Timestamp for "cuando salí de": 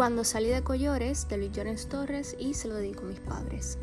0.00-0.62